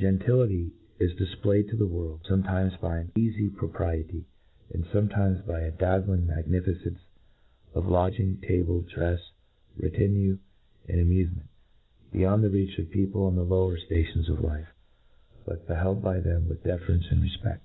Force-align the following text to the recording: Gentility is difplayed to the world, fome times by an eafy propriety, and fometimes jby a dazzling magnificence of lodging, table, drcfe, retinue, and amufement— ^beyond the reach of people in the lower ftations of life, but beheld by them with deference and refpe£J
Gentility 0.00 0.72
is 0.98 1.14
difplayed 1.14 1.68
to 1.70 1.76
the 1.76 1.86
world, 1.86 2.24
fome 2.28 2.42
times 2.42 2.76
by 2.78 2.98
an 2.98 3.12
eafy 3.14 3.54
propriety, 3.54 4.24
and 4.72 4.84
fometimes 4.86 5.44
jby 5.44 5.68
a 5.68 5.70
dazzling 5.70 6.26
magnificence 6.26 6.98
of 7.72 7.86
lodging, 7.86 8.40
table, 8.40 8.82
drcfe, 8.82 9.20
retinue, 9.76 10.38
and 10.88 11.00
amufement— 11.06 11.46
^beyond 12.12 12.42
the 12.42 12.50
reach 12.50 12.80
of 12.80 12.90
people 12.90 13.28
in 13.28 13.36
the 13.36 13.44
lower 13.44 13.76
ftations 13.78 14.28
of 14.28 14.40
life, 14.40 14.74
but 15.44 15.68
beheld 15.68 16.02
by 16.02 16.18
them 16.18 16.48
with 16.48 16.64
deference 16.64 17.04
and 17.12 17.22
refpe£J 17.22 17.60